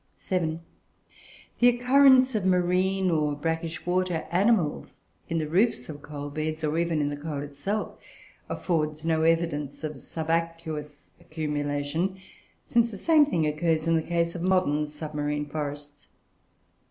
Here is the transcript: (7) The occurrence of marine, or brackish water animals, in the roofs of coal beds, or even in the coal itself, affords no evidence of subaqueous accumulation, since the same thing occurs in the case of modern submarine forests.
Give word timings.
(7) 0.17 0.61
The 1.59 1.67
occurrence 1.67 2.33
of 2.33 2.43
marine, 2.43 3.11
or 3.11 3.35
brackish 3.35 3.85
water 3.85 4.25
animals, 4.31 4.97
in 5.29 5.37
the 5.37 5.47
roofs 5.47 5.89
of 5.89 6.01
coal 6.01 6.31
beds, 6.31 6.63
or 6.63 6.75
even 6.79 7.01
in 7.01 7.09
the 7.09 7.15
coal 7.15 7.43
itself, 7.43 7.99
affords 8.49 9.05
no 9.05 9.21
evidence 9.21 9.83
of 9.83 10.01
subaqueous 10.01 11.11
accumulation, 11.19 12.17
since 12.65 12.89
the 12.89 12.97
same 12.97 13.27
thing 13.27 13.45
occurs 13.45 13.85
in 13.85 13.93
the 13.95 14.01
case 14.01 14.33
of 14.33 14.41
modern 14.41 14.87
submarine 14.87 15.45
forests. 15.45 16.07